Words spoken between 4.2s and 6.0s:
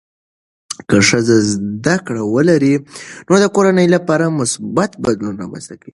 مثبت بدلون رامنځته کېږي.